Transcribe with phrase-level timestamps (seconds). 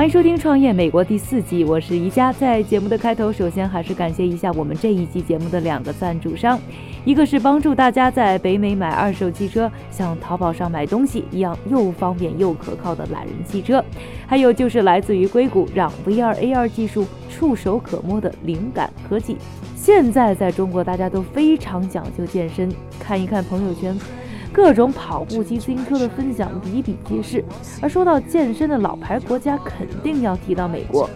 [0.00, 2.32] 欢迎收听《创业美国》第四季，我是宜家。
[2.32, 6.58] 在节目的开头，首先还是感谢一下我们这一季节目的两个赞助商，
[7.04, 13.84] 一个是帮助大家在北美买二手汽车，像淘宝上买东西一样又方便又可靠的懒人汽车，
[14.26, 19.36] 还有就是来自于硅谷，让 VR AR 技术触手可摸的灵感科技。
[19.76, 23.94] 现在在中国，大家都非常讲究健身，看一看朋友圈。
[24.52, 27.44] 各种跑步机、自行车的分享比比皆是，
[27.80, 31.08] 而说到健身的老牌国家，肯定要提到美国。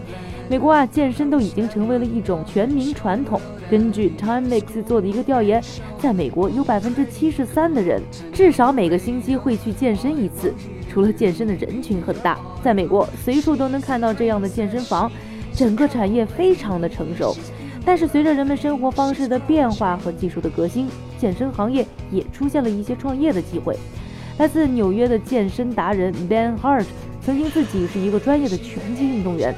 [0.47, 3.41] 美国啊，健身都已经成为了一种全民传统。
[3.69, 5.61] 根据 Timex 做的一个调研，
[5.99, 7.99] 在美国有百分之七十三的人
[8.31, 10.53] 至少每个星期会去健身一次。
[10.87, 15.11] 除了健身的人群很大，在美国随处都能看到这样的健身房，
[15.51, 17.35] 整个产业非常的成熟。
[17.83, 23.75] 但是随着人们生活方式的变化和技术的革新，健身行业也出现了一些创业的机会。
[24.37, 26.85] 来自纽约的健身达人 Ben Hart
[27.21, 29.55] 曾经自己是一个专业的拳击运动员，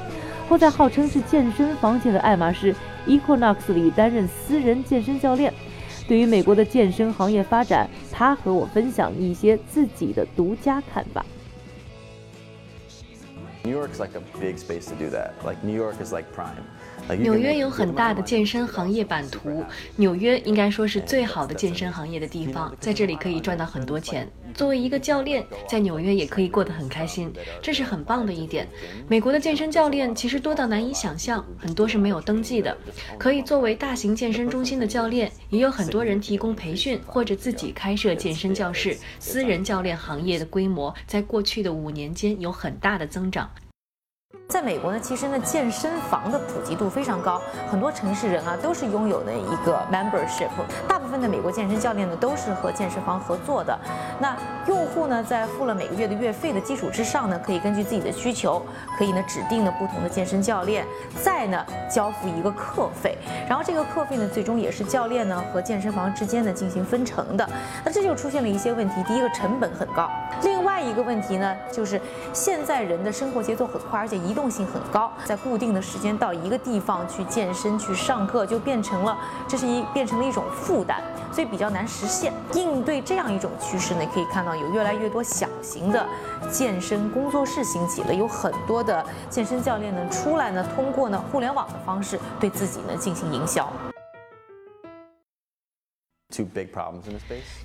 [0.48, 2.74] 后在号称是健身房界的爱马仕
[3.06, 5.52] Equinox 里担任私人健身教练。
[6.06, 11.26] 对于美国的健身行业发展，他和我分享一些自己的独家看法。
[13.64, 15.32] New York's like a big space to do that.
[15.44, 16.62] Like New York is like prime.
[17.16, 19.64] 纽约有很大的健身行业版图，
[19.96, 24.28] 纽约应该说是最好的健身行业的地方，在这里可以赚到很多钱。
[24.54, 27.32] 作为一个教练，在纽约也可以过得很开心，
[27.62, 28.66] 这是很棒的一点。
[29.06, 32.76] 美国的健身教练其实多到难以想象，很多是没有登记的，
[33.18, 38.96] 可以作为大型健身中心的教练，也有很多人提供培训或者自己开设健身教室。
[39.18, 43.48] 私人教练行业的规模在过去的五年间有很大的增长。
[44.48, 47.38] 在美国呢，其实呢，健身房的普及度非常高，
[47.70, 50.48] 很多城市人啊都是拥有的一个 membership。
[50.88, 53.78] 大部分的美国健身教练呢都是和健身房合作的。
[54.18, 54.34] 那
[54.66, 58.62] 用户呢在付了每个月的月费的基础之上呢，可以根据自己的需求，
[58.96, 60.86] 可以呢指定的不同的健身教练，
[61.22, 63.18] 再呢交付一个课费。
[63.46, 67.46] 然后这个课费呢，最终也是教练呢和健身房之间呢进行分成的。
[67.84, 70.10] 那这就出现了一些问题，第一个成本很高，
[70.42, 72.00] 另另外一个问题呢就是
[72.32, 79.18] 现在人的生活节奏很快，而且移动性很高，在固定的时间到一个地方去健身、去上课，就变成了
[79.48, 81.00] 这是一变成了一种负担，
[81.32, 82.32] 所以比较难实现。
[82.52, 86.06] 应对这样一种趋势呢，可以看到有越来越多小型的
[86.50, 93.66] 健身工作室兴起了，有很多的健身教练呢出来呢，通过呢互联网的方式对自己呢进行营销。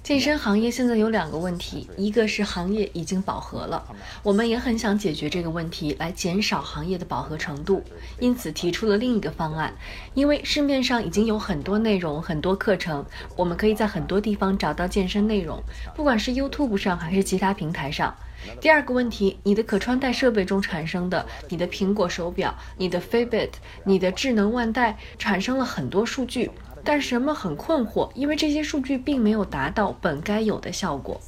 [0.01, 3.84] 健身行业现在有两个问题，一个是行业已经饱和了，
[4.23, 7.84] 我们也很想解决这个问题，来减少行业的饱和程度，
[8.19, 9.73] 因此提出了另一个方案。
[10.13, 15.61] 因为市面上已经有很多内容、很多课程，我们可以在很多地方找到健身内容，
[15.95, 18.16] 不管是 YouTube 上还是其他平台上。
[18.59, 23.51] 第二个问题，你的可穿戴设备中产生的，你的苹果手表、你的 Fitbit、
[23.85, 26.51] 你的智能腕带，产生了很多数据。
[26.86, 31.20] 但是人们很困惑，因为这些数据并没有达到本该有的效果。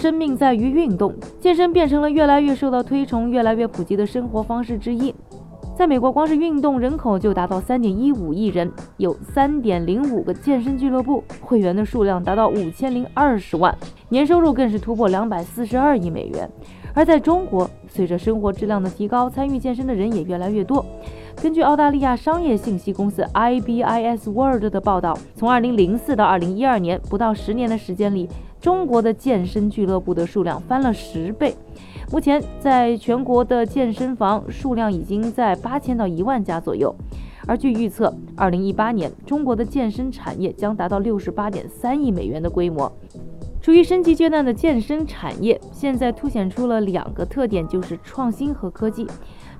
[0.00, 5.14] 生命在于运动，健身变成了越来越受到推崇、越来越普及的生活方式之一。
[5.76, 13.76] 在美国，光是运动人口就达到三点一五亿人，有三点零五个健身俱乐部，会员的数量达到五千零二十万，
[14.08, 16.50] 年收入更是突破两百四十二亿美元。
[16.94, 20.84] 而在中国，随着生活质量的提高，参与健身的人也越来越多。
[21.40, 28.28] 根据澳大利亚商业信息公司 IBIS World 的报道，从2004到2012年，不到十年的时间里，
[28.60, 31.54] 中国的健身俱乐部的数量翻了十倍。
[32.12, 36.94] 目前，在全国的健身房数量已经在八千到一万家左右。
[37.46, 42.92] 而据预测，2018年中国的健身产业将达到68.3亿美元的规模。
[43.62, 49.06] 处于升级阶段的健身产业，现在凸显出了两个特点，就是创新和科技。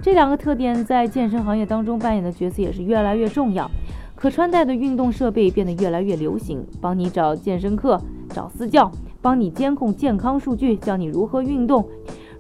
[0.01, 3.71] 这两个特点在健身行业当中扮演的角色也是越来越重要。
[4.15, 8.01] 可穿戴的运动设备变得越来越流行，帮你找健身课、
[8.31, 11.87] 找私教、帮你监控健康数据，教你如何运动。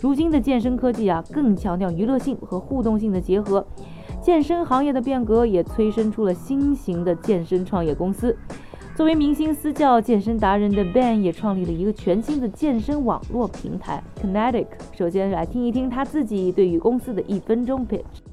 [0.00, 3.66] 如今的健身科技啊，更强调娱乐性和互动性的结合。
[4.22, 8.34] 健身行业的变革也催生出了新型的健身创业公司。
[9.00, 14.66] 作为明星私教、健身达人的 Ben 也创立了一个全新的健身网络平台 Kinetic。
[14.92, 18.29] 首先来听一听他自己对于公司的一分钟 pitch。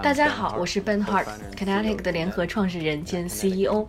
[0.00, 3.88] 大家好，我是 Ben Hart，Kinetic 的联合创始人兼 CEO。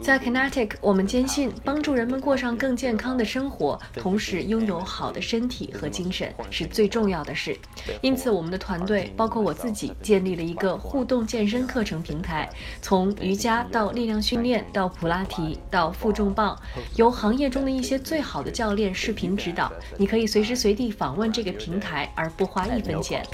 [0.00, 7.58] 在 Kinetic，我们坚信帮助人们过上更健康的生活，同时拥有好的身体和精神是最重要的事。
[8.02, 12.48] 因此，我们的团队包括我自己，建立了一个互动健身课程平台，
[12.80, 16.56] 从瑜伽到力量训练，到普拉提，到负重棒，
[16.94, 19.72] 由行业中的一些最好的教练视频指导。
[19.96, 23.26] 你可以随时随地访问这个平台，而不花一分钱。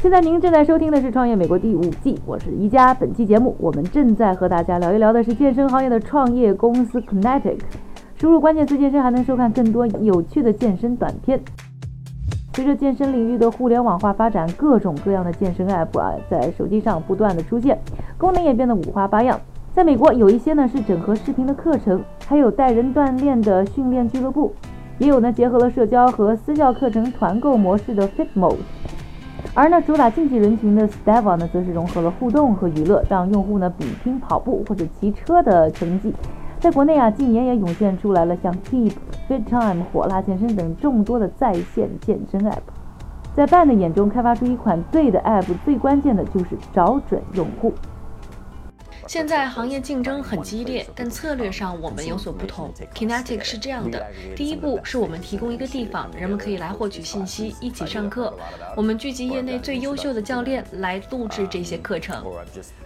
[0.00, 2.94] 现在您正在收听的是《创业美国》第五季，我是宜佳。
[2.94, 7.58] 本期节目我们正在和大家聊一聊的是健身行业的创业公司 Kinetic。
[8.14, 11.40] 输入关键词“健身”，还能收看更多有趣的健身短片。
[12.54, 17.76] 随着健身领域的互联网化发展，各种各样的健身 App 啊，在手机上不断的出现，
[18.16, 19.40] 功能也变得五花八样。
[19.74, 24.52] 在美国，有一些呢是整合视频的课程，还有带人锻炼的训练俱乐部，
[24.98, 28.54] 也有呢结合了社交和私教课程团购模式的 Fitmo。
[29.58, 36.14] 而呢，主打竞技人群的 Steva 呢，则是融合了互动和娱乐，让用户呢比拼跑步或者骑车的成绩。
[36.60, 38.92] 在国内啊，近年也涌现出来了像 Keep、
[39.28, 42.60] FitTime、火辣健身等众多的在线健身 App。
[43.34, 47.72] 在 b a n 的眼中，开发出一款对的 App，最关键的就是找准用户。
[49.08, 52.70] 现在行业竞争很激烈，但策略上我们有所不同。
[52.94, 54.06] Kinetic 是这样的：
[54.36, 58.36] 第一步是我们提供一个地方，人们可以来获取信息，一起上课。
[58.76, 62.22] 我们聚集业内最优秀的教练来录制这些课程，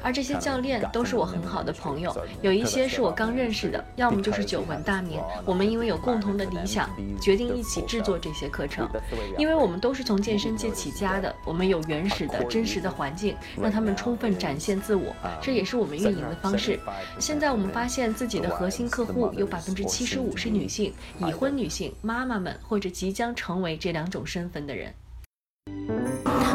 [0.01, 5.21] 而这些教练都是我很好的朋友，有一些是我刚认识的，要么就是久闻大名。
[5.45, 6.89] 我们因为有共同的理想，
[7.21, 8.89] 决定一起制作这些课程。
[9.37, 16.12] 因为我们都是从健身界起家的，我们有原始的真实的环境，让他们充分展现自我，这也是我们运。
[16.13, 16.79] 赢的方式。
[17.19, 24.95] 现在我们发现自己的核心客户有百分之七十五是女性，已婚女性、妈妈们或者即将成为这两种身份的人。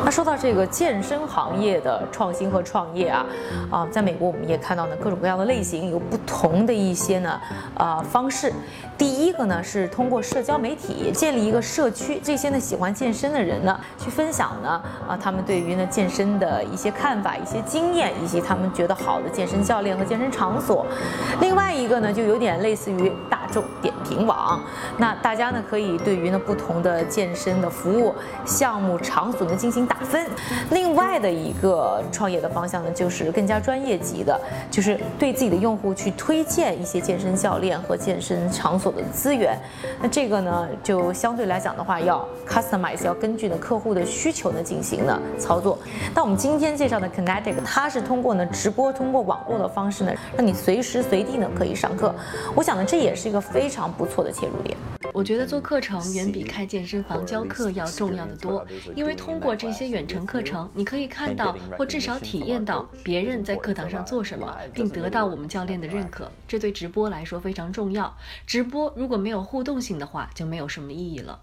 [0.08, 3.26] 那说到这个健身行业的创新和创业啊，
[3.70, 7.38] 啊，在美国我们也看到呢各种各样的类型，有不同的一些呢
[7.76, 8.54] 呃方式。
[8.98, 20.86] 第一个呢是通过社交媒体建立一个社区，这些呢喜欢健身的人呢去分享呢啊他们对于呢健身的一些看法、一些经验，以及他们觉得好的健身教练和健身场所。
[21.42, 24.60] 另外一个呢就有点类似于大众点评网，
[24.98, 28.14] 那大家呢可以对于呢不同的健身的服务
[28.46, 29.98] 项目场所呢进行打。
[30.08, 30.26] 分，
[30.72, 34.40] 另外的一个创业的方向呢，就是更加专业级的，
[34.72, 39.60] 就是对自己的用户去推荐一些健身教练和健身场所的资源。
[40.02, 45.78] 那这个呢，就相对来讲的话，要 customize，要根据呢客户的需求呢进行呢操作。
[46.16, 52.16] 那我们今天介绍的 Kinetic，它是通过呢直播，通过网络的方式呢，让你随时随地呢可以上课。
[52.56, 54.78] 我想呢，这也是一个非常不错的切入点。
[55.14, 66.30] 我觉得做课程远比开健身房教课要重要的多，因为通过这些远程课程，你可以看到或至少体验到别人在课堂上做什么，并得到我们教练的认可。
[66.48, 68.16] 这对直播来说非常重要。
[68.46, 71.40] 直播如果没有互动性的话，就没有什么意义了。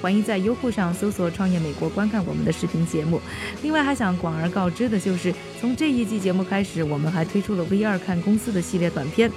[0.00, 3.20] 欢迎在优酷上搜索“创业美国”观看我们的视频节目。
[3.62, 9.30] 另外，还想广而告之的就是，从这一季节目开始，我们还推出了 V 二看公司的系列短片。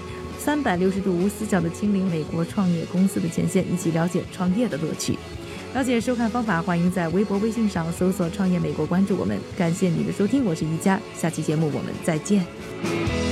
[0.43, 5.15] 三百六十度无死角的亲临美国创业公司的前线，一起了解创业的乐趣。
[5.75, 9.37] 了解收看方法，欢迎在微博、微信上搜索“创业美国”，关注我们。
[9.55, 13.30] 感谢你的收听，我是宜佳，下期节目我们再见。